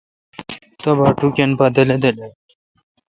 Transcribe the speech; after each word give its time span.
تبا 0.81 1.07
ٹُکن 1.17 1.49
پا 1.57 1.65
دلے° 1.75 1.97
دلے° 2.03 2.29